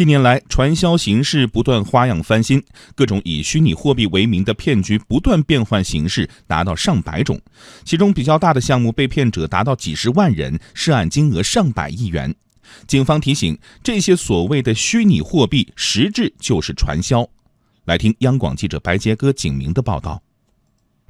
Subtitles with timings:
[0.00, 2.64] 近年来，传销形式不断花样翻新，
[2.94, 7.38] 各种以虚拟货币为名的骗局不断变换形式，达到上百种。
[7.84, 12.34] 其中比较大的项目，被骗者达到几十万人，涉案金额上百亿元。
[12.86, 17.28] 警方提醒，这些所谓的虚拟货币，实质就是传销。
[17.84, 20.22] 来听央广记者白杰哥、景明的报道。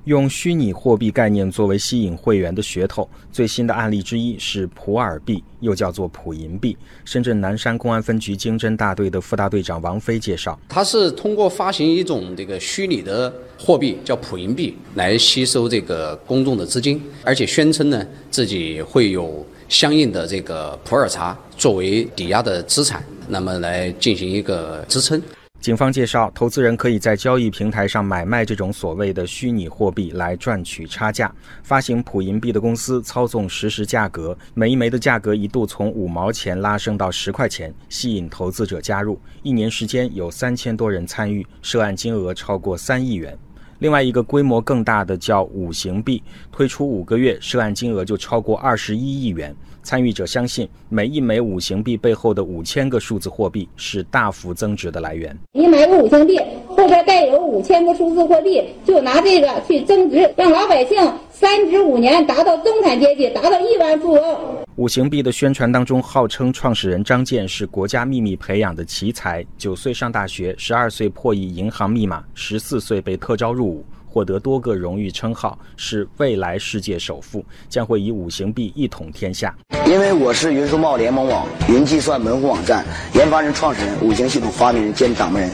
[0.04, 6.76] 用虚拟货币概念作为吸引会员的噱头，最新的案例之一是普洱币，又叫做普银币。
[7.04, 25.20] 深圳南山公安分局经侦大队的副大队长王飞介绍，他是通过发行一种这个虚拟的货币，叫普银币，来吸收这个公众的资金，而且宣称呢自己会有相应的这个普洱茶作为抵押的资产，那么来进行一个支撑。
[25.60, 31.30] 警方介绍，投资人可以在交易平台上买卖这种所谓的虚拟货币来赚取差价。
[31.62, 39.20] 发行普银币的公司操纵实时价格，每一枚的价格一度从五毛钱拉升到十块钱，吸引投资者加入。
[39.42, 43.38] 一年时间有三千多人参与，涉案金额超过三亿元。
[43.80, 49.56] 另外一个规模更大的叫五行币，推出五个月，涉案金额就超过二十一亿元。
[49.82, 55.34] 参与者相信，每一枚五行币背后的五千个数字货币是大幅增值的来源。
[55.52, 60.98] 你买个五行币，后边带有五千个数字货币，就拿这个去增值，让老百姓
[61.30, 64.59] 三至五年达到中产阶级，达到亿万富翁。
[64.80, 73.84] 五行币的宣传当中，号称创始人张建是国家秘密培养的奇才，九岁上大学，十二岁破译银行密码，十四岁被特招入伍。
[74.06, 79.54] 获得多个荣誉称号，是未来世界首富，将会以五行币一统天下。
[79.84, 85.50] 因为我是云数贸联盟网云计算门户网站研发人、创始人、五行系统发明人兼掌门人。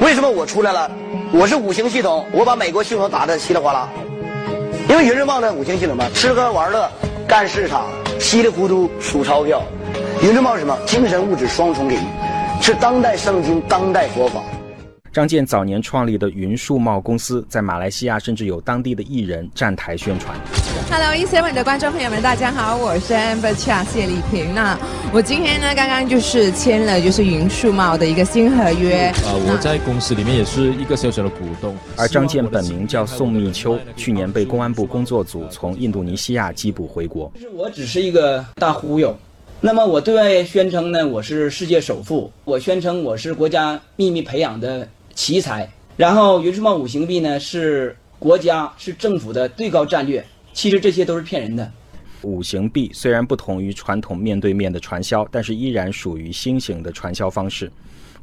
[0.00, 0.90] 为什么我出来了？
[1.32, 3.88] 我是五行系统，我把美国系统打得稀里哗啦。
[4.88, 6.90] 因为云数贸的五行系统嘛，吃喝玩乐、
[7.28, 7.86] 干市场、
[8.26, 9.62] 稀里糊涂数钞票。
[10.20, 10.76] 云树茂是什么？
[10.84, 12.00] 精神物质双重给予，
[12.60, 14.42] 是当代圣经、当代佛法。
[15.12, 20.36] 张建早年创立的云树茂公司在马来西亚，甚至有当地的艺人站台宣传。
[20.88, 24.54] Hello，一 seven 的观众朋友们，大家好，我是 Amber Chia 谢丽萍。
[24.54, 24.78] 那
[25.12, 29.06] 我今天呢，刚刚就是签了就是云数贸的一个新合约。
[29.08, 31.76] 啊，我在公司里面也是一个小小的股东。
[31.96, 37.30] 而张建本名叫宋密秋，去年被公安部工作组从印度尼西亚缉捕回国。
[37.34, 39.16] 就是我只是一个大忽悠。
[39.60, 44.86] 那么我对外宣称呢，我是世界首富，我宣称我是国家秘密培养的。
[45.14, 45.66] 奇才，
[45.96, 50.22] 然后云数贸五行币呢是国家是政府的最高战略，
[50.56, 51.70] 其实这些都是骗人的。
[52.22, 57.70] 五行币虽然不同于传统面对面的传销，但是依然属于新型的传销方式。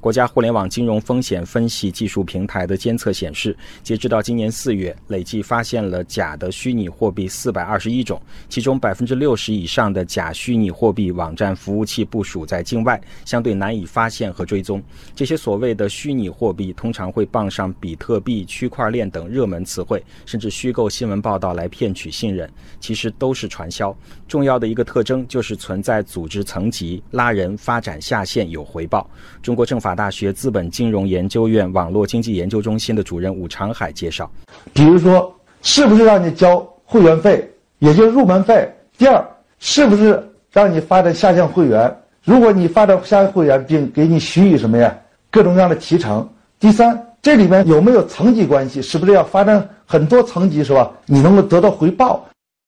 [0.04, 14.84] 国家互联网金融风险分析技术平台的监测显示，截止到今年四月，累计发现了假的虚拟货币四百二十一种，其中百分之六十以上的假虚拟货币网站服务器部署在境外，相对难以发现和追踪。
[15.16, 23.96] 这些所谓的虚拟货币通常会傍上比特币、区块链等热门词汇，甚至虚构新闻报道来骗取信任，其实都是传销。
[24.28, 29.10] 重要的一个特征就是存在组织层级，拉人发展下线有回报。
[29.42, 34.30] 中国政法大学资本金融研究院网络经济研究中心的主任武长海介绍，
[34.74, 37.50] 比如说，是不是让你交会员费，
[37.80, 38.70] 也就是入门费？
[38.98, 39.26] 第二，
[39.60, 40.22] 是不是
[40.52, 41.94] 让你发展下线会员？
[42.24, 44.96] 如果你发展下线会员，并给你许以什么呀？
[45.30, 46.28] 各种各样的提成。
[46.60, 48.82] 第三，这里面有没有层级关系？
[48.82, 50.92] 是不是要发展很多层级，是吧？
[51.06, 52.26] 你能够得到回报？